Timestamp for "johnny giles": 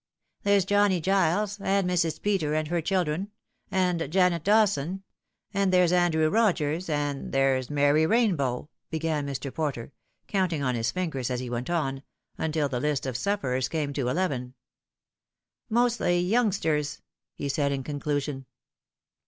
0.65-1.59